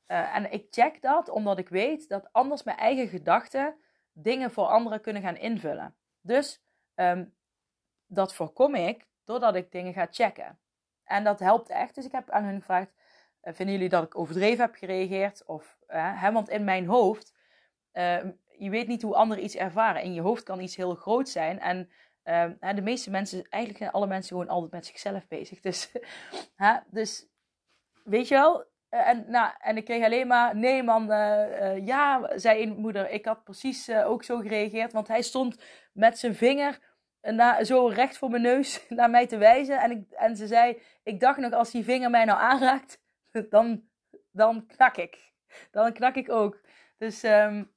[0.07, 3.77] uh, en ik check dat omdat ik weet dat anders mijn eigen gedachten
[4.13, 5.97] dingen voor anderen kunnen gaan invullen.
[6.21, 6.63] Dus
[6.95, 7.35] um,
[8.07, 10.59] dat voorkom ik doordat ik dingen ga checken.
[11.05, 11.95] En dat helpt echt.
[11.95, 12.93] Dus ik heb aan hun gevraagd,
[13.43, 15.45] uh, vinden jullie dat ik overdreven heb gereageerd?
[15.47, 17.35] Of, hè, want in mijn hoofd
[17.93, 18.25] uh,
[18.63, 20.03] je weet niet hoe anderen iets ervaren.
[20.03, 21.61] In je hoofd kan iets heel groot zijn.
[21.61, 21.91] En
[22.25, 25.61] uh, de meeste mensen, eigenlijk zijn alle mensen gewoon altijd met zichzelf bezig.
[25.61, 25.93] Dus,
[26.59, 27.27] uh, dus
[28.05, 28.65] weet je wel?
[28.91, 33.11] Uh, en, nou, en ik kreeg alleen maar, nee man, uh, ja, zei een moeder,
[33.11, 34.93] ik had precies ook zo gereageerd.
[34.93, 36.79] Want hij stond met zijn vinger
[37.21, 39.81] na, zo recht voor mijn neus naar mij te wijzen.
[39.81, 43.01] En, ik, en ze zei, ik dacht nog, als die vinger mij nou aanraakt,
[43.51, 43.83] dan,
[44.31, 45.31] dan knak ik.
[45.71, 46.61] Dan knak ik ook.
[46.99, 47.72] Dus um,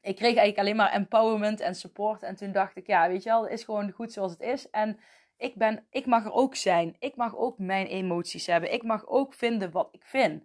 [0.00, 2.22] ik kreeg eigenlijk alleen maar empowerment en support.
[2.22, 4.70] En toen dacht ik, ja, weet je wel, het is gewoon goed zoals het is.
[4.70, 5.00] En
[5.36, 6.96] ik, ben, ik mag er ook zijn.
[6.98, 8.72] Ik mag ook mijn emoties hebben.
[8.72, 10.44] Ik mag ook vinden wat ik vind.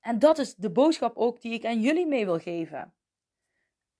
[0.00, 2.94] En dat is de boodschap ook die ik aan jullie mee wil geven.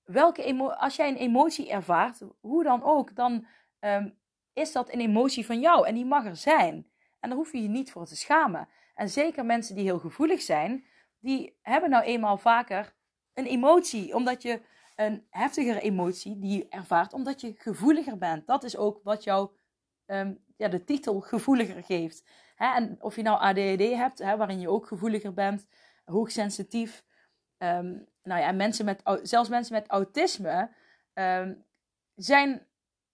[0.04, 3.46] Welke als jij een emotie ervaart, hoe dan ook, dan
[3.80, 4.18] um,
[4.52, 6.90] is dat een emotie van jou en die mag er zijn.
[7.20, 8.68] En daar hoef je je niet voor te schamen.
[8.94, 10.84] En zeker mensen die heel gevoelig zijn,
[11.18, 12.94] die hebben nou eenmaal vaker
[13.36, 14.60] een emotie, omdat je
[14.94, 18.46] een heftigere emotie die je ervaart, omdat je gevoeliger bent.
[18.46, 19.50] Dat is ook wat jou
[20.06, 22.24] um, ja, de titel gevoeliger geeft.
[22.56, 25.66] En of je nou ADHD hebt, waarin je ook gevoeliger bent,
[26.04, 27.04] hoogsensitief.
[27.58, 30.70] Um, nou ja, mensen met, zelfs mensen met autisme
[31.14, 31.64] um,
[32.14, 32.66] zijn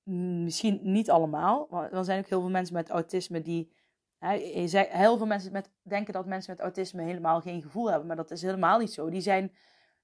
[0.03, 3.73] misschien niet allemaal, maar er zijn ook heel veel mensen met autisme die.
[4.19, 8.31] Heel veel mensen met, denken dat mensen met autisme helemaal geen gevoel hebben, maar dat
[8.31, 9.11] is helemaal niet zo.
[9.11, 9.53] Die zijn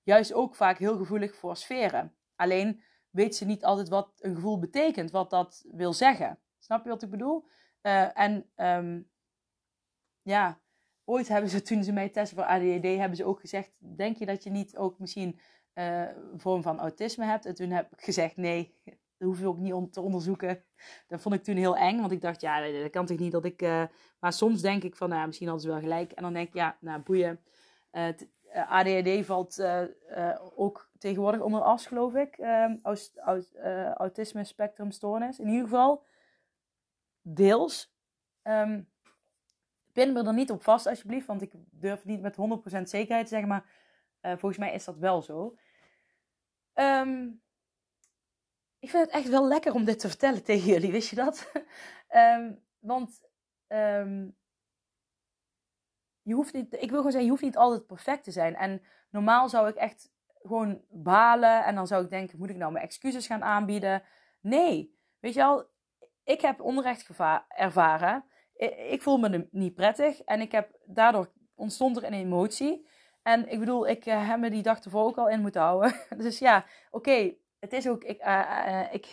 [0.09, 2.15] juist ook vaak heel gevoelig voor sferen.
[2.37, 6.39] Alleen weet ze niet altijd wat een gevoel betekent, wat dat wil zeggen.
[6.59, 7.45] Snap je wat ik bedoel?
[7.83, 9.11] Uh, en um,
[10.23, 10.61] ja,
[11.05, 14.27] ooit hebben ze toen ze mij testen voor ADHD, hebben ze ook gezegd: Denk je
[14.27, 15.41] dat je niet ook misschien
[15.75, 17.47] uh, een vorm van autisme hebt?
[17.47, 20.65] En toen heb ik gezegd: Nee, dat hoef je ook niet te onderzoeken.
[21.07, 23.45] Dat vond ik toen heel eng, want ik dacht: Ja, dat kan toch niet dat
[23.45, 23.63] ik.
[23.63, 23.85] Uh,
[24.21, 26.13] maar soms denk ik van: nou, misschien hadden ze wel gelijk.
[26.13, 27.41] En dan denk ik: Ja, nou, boeien.
[28.53, 32.39] ADHD valt uh, uh, ook tegenwoordig onder as, geloof ik.
[32.83, 33.57] Aut
[33.95, 35.39] autisme spectrumstoornis.
[35.39, 36.05] In ieder geval,
[37.23, 37.97] deels.
[38.43, 38.89] Um,
[39.93, 43.35] pin me er niet op vast, alsjeblieft, want ik durf niet met 100% zekerheid te
[43.35, 43.65] zeggen, maar
[44.21, 45.57] volgens mij is dat wel zo.
[46.75, 47.43] Um,
[48.79, 51.53] ik vind het echt wel lekker om dit te vertellen tegen jullie, wist je dat?
[52.93, 53.21] want
[56.29, 58.57] je hoeft niet, ik wil gewoon zeggen, je hoeft niet altijd perfect te zijn.
[58.57, 60.11] En normaal zou ik echt
[60.43, 64.03] gewoon balen en dan zou ik denken, moet ik nou mijn excuses gaan aanbieden?
[64.41, 65.67] Nee, weet je wel,
[66.25, 67.09] ik heb onrecht
[67.49, 68.25] ervaren.
[68.91, 72.89] Ik voel me niet prettig en ik heb, daardoor ontstond er een emotie.
[73.23, 75.95] En ik bedoel, ik uh, heb me die dag ervoor ook al in moeten houden.
[76.25, 79.07] dus ja, oké, het is ook, ik, uh, uh, ik,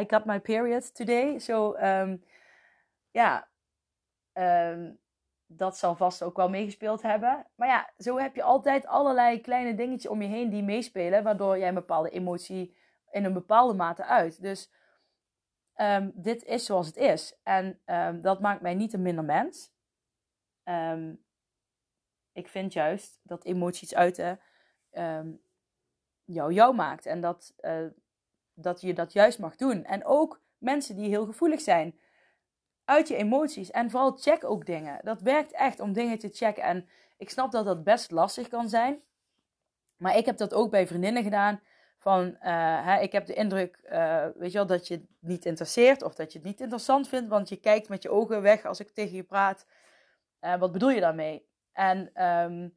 [0.00, 1.38] I got my period today.
[1.38, 2.24] So, um,
[3.10, 3.48] ja,
[4.32, 4.98] um,
[5.50, 7.46] dat zal vast ook wel meegespeeld hebben.
[7.54, 11.58] Maar ja, zo heb je altijd allerlei kleine dingetjes om je heen die meespelen, waardoor
[11.58, 12.76] jij een bepaalde emotie
[13.10, 14.42] in een bepaalde mate uit.
[14.42, 14.72] Dus
[15.76, 17.40] um, dit is zoals het is.
[17.42, 19.72] En um, dat maakt mij niet een minder mens.
[20.64, 21.24] Um,
[22.32, 24.40] ik vind juist dat emoties uiten
[26.24, 27.06] jou jou maakt.
[27.06, 27.86] En dat, uh,
[28.54, 29.84] dat je dat juist mag doen.
[29.84, 31.98] En ook mensen die heel gevoelig zijn
[32.88, 33.70] uit je emoties.
[33.70, 35.00] En vooral check ook dingen.
[35.02, 36.62] Dat werkt echt om dingen te checken.
[36.62, 39.00] En ik snap dat dat best lastig kan zijn.
[39.96, 41.60] Maar ik heb dat ook bij vriendinnen gedaan.
[41.98, 45.44] Van, uh, hè, ik heb de indruk, uh, weet je wel, dat je het niet
[45.44, 46.02] interesseert.
[46.02, 47.28] Of dat je het niet interessant vindt.
[47.28, 49.66] Want je kijkt met je ogen weg als ik tegen je praat.
[50.40, 51.46] Uh, wat bedoel je daarmee?
[51.72, 52.76] En um,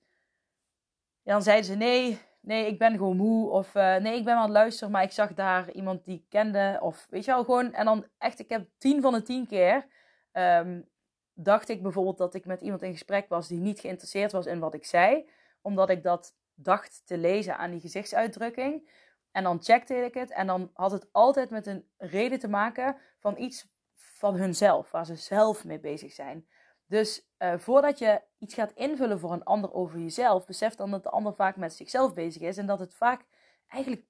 [1.24, 3.50] dan zeiden ze, nee, nee, ik ben gewoon moe.
[3.50, 6.78] Of nee, ik ben aan het luisteren, maar ik zag daar iemand die ik kende.
[6.82, 7.74] Of weet je wel, gewoon.
[7.74, 9.86] En dan echt, ik heb tien van de tien keer
[10.32, 10.90] um,
[11.34, 14.60] dacht ik bijvoorbeeld dat ik met iemand in gesprek was die niet geïnteresseerd was in
[14.60, 15.30] wat ik zei,
[15.62, 18.90] omdat ik dat dacht te lezen aan die gezichtsuitdrukking.
[19.32, 22.98] En dan checkte ik het en dan had het altijd met een reden te maken
[23.20, 26.48] van iets van hunzelf, waar ze zelf mee bezig zijn.
[26.86, 31.04] Dus uh, voordat je iets gaat invullen voor een ander over jezelf, besef dan dat
[31.04, 33.26] de ander vaak met zichzelf bezig is en dat het vaak
[33.68, 34.06] eigenlijk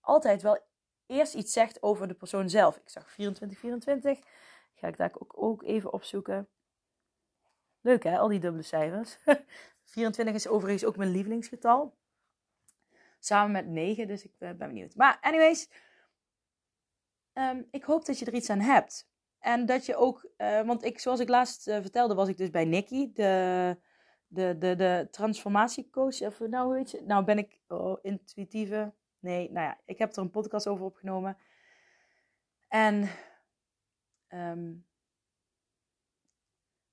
[0.00, 0.58] altijd wel
[1.06, 2.76] eerst iets zegt over de persoon zelf.
[2.76, 4.18] Ik zag 2424.
[4.82, 6.48] Ga ik daar ook, ook even opzoeken.
[7.80, 9.18] Leuk hè, al die dubbele cijfers.
[9.84, 11.96] 24 is overigens ook mijn lievelingsgetal.
[13.18, 14.94] Samen met 9, dus ik ben benieuwd.
[14.94, 15.70] Maar anyways,
[17.34, 19.10] um, ik hoop dat je er iets aan hebt.
[19.38, 22.50] En dat je ook, uh, want ik, zoals ik laatst uh, vertelde, was ik dus
[22.50, 23.76] bij Nikki, de,
[24.26, 26.20] de, de, de transformatiecoach.
[26.20, 27.02] Of nou, hoe weet je?
[27.02, 28.92] Nou, ben ik oh, intuïtieve.
[29.18, 31.36] Nee, nou ja, ik heb er een podcast over opgenomen.
[32.68, 33.08] En
[34.34, 34.86] um,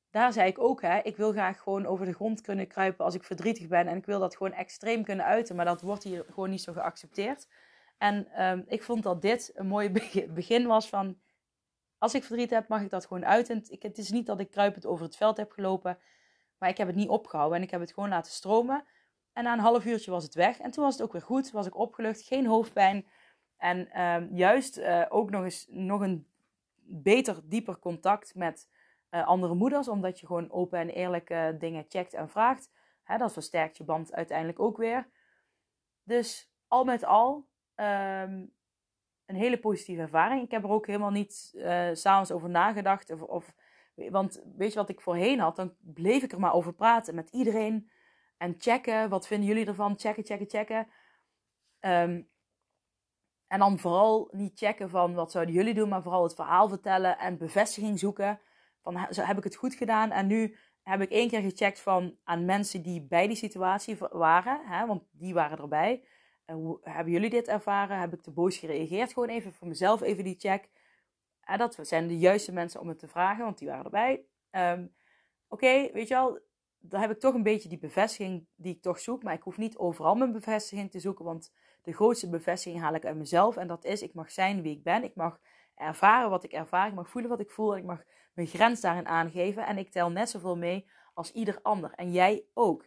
[0.09, 3.15] daar zei ik ook, hè, ik wil graag gewoon over de grond kunnen kruipen als
[3.15, 3.87] ik verdrietig ben.
[3.87, 6.73] En ik wil dat gewoon extreem kunnen uiten, maar dat wordt hier gewoon niet zo
[6.73, 7.47] geaccepteerd.
[7.97, 9.91] En um, ik vond dat dit een mooi
[10.33, 11.19] begin was van,
[11.97, 13.63] als ik verdriet heb, mag ik dat gewoon uiten.
[13.67, 15.97] Ik, het is niet dat ik kruipend over het veld heb gelopen,
[16.57, 18.83] maar ik heb het niet opgehouden en ik heb het gewoon laten stromen.
[19.33, 21.51] En na een half uurtje was het weg en toen was het ook weer goed,
[21.51, 23.07] was ik opgelucht, geen hoofdpijn.
[23.57, 26.27] En um, juist uh, ook nog eens nog een
[26.91, 28.69] beter, dieper contact met
[29.11, 32.71] uh, andere moeders, omdat je gewoon open en eerlijk dingen checkt en vraagt.
[33.03, 35.09] Hè, dat versterkt je band uiteindelijk ook weer.
[36.03, 38.53] Dus al met al um,
[39.25, 40.43] een hele positieve ervaring.
[40.43, 43.11] Ik heb er ook helemaal niet uh, s'avonds over nagedacht.
[43.11, 43.55] Of, of,
[43.95, 45.55] want weet je wat ik voorheen had?
[45.55, 47.89] Dan bleef ik er maar over praten met iedereen.
[48.37, 49.99] En checken, wat vinden jullie ervan?
[49.99, 50.87] Checken, checken, checken.
[51.79, 52.29] Um,
[53.49, 57.17] en dan vooral niet checken van wat zouden jullie doen, maar vooral het verhaal vertellen
[57.17, 58.39] en bevestiging zoeken.
[58.81, 60.11] Van heb ik het goed gedaan?
[60.11, 64.61] En nu heb ik één keer gecheckt van aan mensen die bij die situatie waren,
[64.65, 66.03] hè, want die waren erbij.
[66.45, 67.99] Uh, hoe hebben jullie dit ervaren?
[67.99, 69.13] Heb ik te boos gereageerd?
[69.13, 70.69] Gewoon even voor mezelf even die check.
[71.41, 74.25] En dat zijn de juiste mensen om het te vragen, want die waren erbij.
[74.51, 74.93] Um,
[75.47, 76.39] Oké, weet je wel,
[76.79, 79.23] dan heb ik toch een beetje die bevestiging die ik toch zoek.
[79.23, 83.05] Maar ik hoef niet overal mijn bevestiging te zoeken, want de grootste bevestiging haal ik
[83.05, 83.57] uit mezelf.
[83.57, 85.03] En dat is, ik mag zijn wie ik ben.
[85.03, 85.39] Ik mag
[85.75, 86.87] ervaren wat ik ervaar.
[86.87, 87.73] Ik mag voelen wat ik voel.
[87.73, 89.65] En ik mag mijn grens daarin aangeven.
[89.65, 91.91] En ik tel net zoveel mee als ieder ander.
[91.95, 92.85] En jij ook.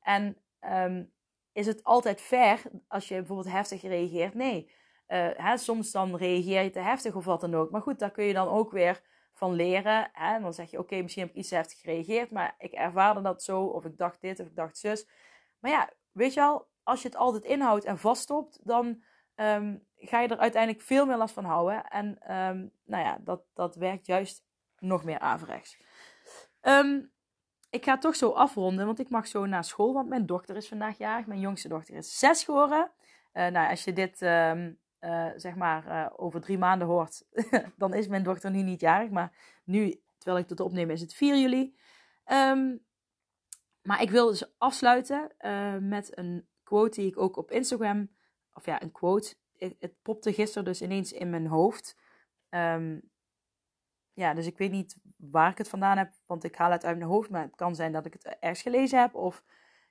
[0.00, 1.12] En um,
[1.52, 4.34] is het altijd fair als je bijvoorbeeld heftig reageert?
[4.34, 4.70] Nee.
[5.08, 7.70] Uh, hè, soms dan reageer je te heftig of wat dan ook.
[7.70, 9.02] Maar goed, daar kun je dan ook weer
[9.32, 10.10] van leren.
[10.12, 10.34] Hè?
[10.34, 13.42] En dan zeg je, oké, misschien heb ik iets heftig gereageerd, maar ik ervaarde dat
[13.42, 15.08] zo, of ik dacht dit, of ik dacht zus.
[15.58, 19.02] Maar ja, weet je al, als je het altijd inhoudt en vaststopt, dan
[19.36, 21.84] um, ga je er uiteindelijk veel meer last van houden.
[21.84, 24.44] En um, nou ja, dat, dat werkt juist
[24.78, 25.78] nog meer averechts.
[26.62, 27.12] Um,
[27.70, 30.68] ik ga toch zo afronden, want ik mag zo naar school, want mijn dochter is
[30.68, 31.26] vandaag jarig.
[31.26, 32.90] Mijn jongste dochter is zes geworden.
[33.32, 34.70] Uh, nou, als je dit uh,
[35.36, 37.24] zeg maar uh, over drie maanden hoort,
[37.76, 39.10] dan is mijn dochter nu niet jarig.
[39.10, 39.32] Maar
[39.64, 41.76] nu, terwijl ik het opneem, is het 4 juli.
[43.82, 45.34] Maar ik wil dus afsluiten
[45.88, 48.08] met een quote die ik ook op Instagram,
[48.52, 49.34] of ja, een quote.
[49.58, 51.96] Het, popte gisteren dus ineens in mijn hoofd.
[52.50, 53.10] Um,
[54.12, 56.98] ja, dus ik weet niet waar ik het vandaan heb, want ik haal het uit
[56.98, 57.30] mijn hoofd.
[57.30, 59.44] Maar het kan zijn dat ik het ergens gelezen heb of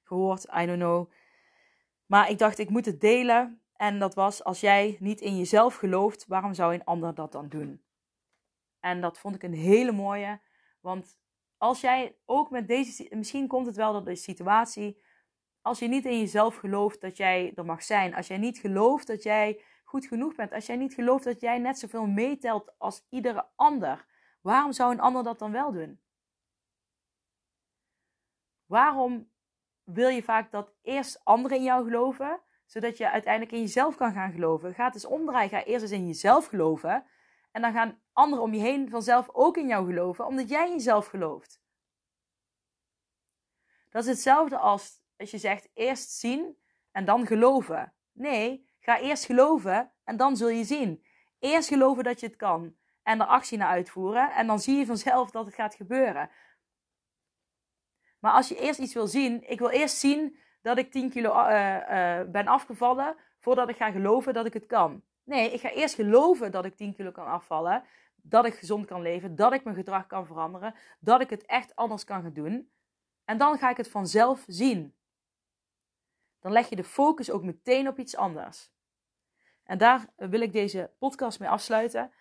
[0.03, 1.11] gehoord, I don't know.
[2.05, 3.61] Maar ik dacht, ik moet het delen.
[3.75, 7.49] En dat was, als jij niet in jezelf gelooft, waarom zou een ander dat dan
[7.49, 7.83] doen?
[8.79, 10.41] En dat vond ik een hele mooie.
[10.79, 11.17] Want
[11.57, 15.01] als jij ook met deze, misschien komt het wel door de situatie.
[15.63, 18.15] Als je niet in jezelf gelooft dat jij er mag zijn.
[18.15, 20.53] Als jij niet gelooft dat jij goed genoeg bent.
[20.53, 24.05] Als jij niet gelooft dat jij net zoveel meetelt als iedere ander.
[24.41, 26.01] Waarom zou een ander dat dan wel doen?
[28.65, 29.31] Waarom
[29.83, 34.13] wil je vaak dat eerst anderen in jou geloven, zodat je uiteindelijk in jezelf kan
[34.13, 34.73] gaan geloven?
[34.73, 35.49] Ga het eens omdraaien.
[35.49, 37.05] Ga eerst eens in jezelf geloven.
[37.51, 40.73] En dan gaan anderen om je heen vanzelf ook in jou geloven, omdat jij in
[40.73, 41.61] jezelf gelooft.
[43.89, 46.57] Dat is hetzelfde als als je zegt eerst zien
[46.91, 47.93] en dan geloven.
[48.11, 51.03] Nee, ga eerst geloven en dan zul je zien.
[51.39, 54.31] Eerst geloven dat je het kan en er actie naar uitvoeren.
[54.31, 56.29] En dan zie je vanzelf dat het gaat gebeuren.
[58.19, 61.29] Maar als je eerst iets wil zien, ik wil eerst zien dat ik 10 kilo
[61.29, 65.03] uh, uh, ben afgevallen voordat ik ga geloven dat ik het kan.
[65.23, 67.83] Nee, ik ga eerst geloven dat ik 10 kilo kan afvallen,
[68.15, 71.75] dat ik gezond kan leven, dat ik mijn gedrag kan veranderen, dat ik het echt
[71.75, 72.71] anders kan gaan doen.
[73.25, 74.93] En dan ga ik het vanzelf zien.
[76.43, 78.71] Dan leg je de focus ook meteen op iets anders.
[79.63, 82.11] En daar wil ik deze podcast mee afsluiten.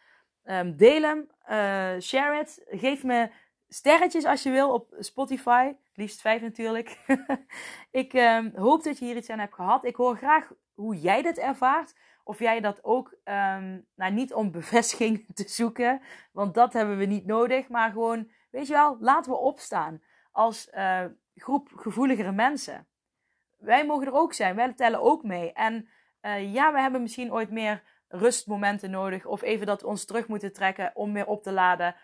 [0.44, 2.64] Um, deel hem, uh, share it.
[2.66, 3.30] Geef me
[3.68, 5.72] sterretjes als je wil op Spotify.
[5.94, 6.98] Liefst vijf natuurlijk.
[7.90, 9.84] ik um, hoop dat je hier iets aan hebt gehad.
[9.84, 11.94] Ik hoor graag hoe jij dit ervaart.
[12.24, 16.00] of jij dat ook, ehm, nou niet om bevestiging te zoeken,
[16.32, 20.70] want dat hebben we niet nodig, maar gewoon, weet je wel, laten we opstaan als
[20.74, 21.04] uh,
[21.34, 22.86] groep gevoeligere mensen.
[23.62, 25.52] Wij mogen er ook zijn, wij tellen ook mee.
[25.52, 25.88] En
[26.22, 30.28] uh, ja, we hebben misschien ooit meer rustmomenten nodig of even dat we ons terug
[30.28, 31.96] moeten trekken om weer op te laden.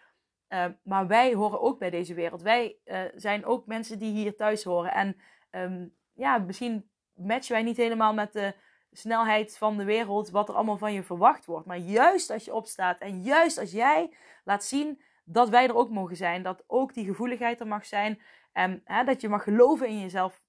[0.49, 2.43] Uh, maar wij horen ook bij deze wereld.
[2.43, 2.77] Wij
[3.15, 4.93] zijn ook mensen die hier thuis horen.
[4.93, 5.17] En
[5.51, 8.55] um, ja, misschien matchen wij niet helemaal met de
[8.93, 11.67] snelheid van de wereld, wat er allemaal van je verwacht wordt.
[11.67, 15.91] Maar juist als je opstaat en juist als jij laat zien dat wij er ook
[15.91, 18.21] mogen zijn, dat ook die gevoeligheid er mag zijn
[18.53, 20.43] en hè, dat je mag geloven in jezelf.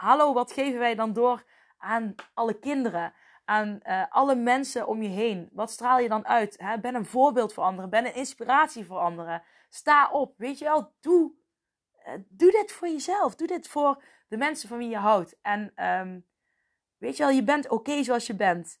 [0.00, 1.44] Hallo, wat geven wij dan door
[1.78, 5.48] aan alle kinderen, aan uh, alle mensen om je heen?
[5.52, 6.58] Wat straal je dan uit?
[6.58, 6.80] Hè?
[6.80, 9.42] Ben een voorbeeld voor anderen, ben een inspiratie voor anderen.
[9.68, 11.32] Sta op, weet je wel, doe,
[12.06, 15.38] uh, doe dit voor jezelf, doe dit voor de mensen van wie je houdt.
[15.42, 16.26] En um,
[16.98, 18.80] weet je wel, je bent oké zoals je bent.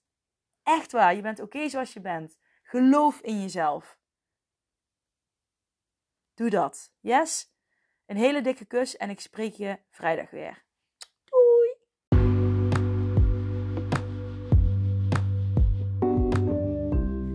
[0.62, 2.38] Echt waar, je bent oké zoals je bent.
[2.62, 3.98] Geloof in jezelf.
[6.34, 6.92] Doe dat.
[7.00, 7.54] Yes?
[8.06, 10.68] Een hele dikke kus en ik spreek je vrijdag weer.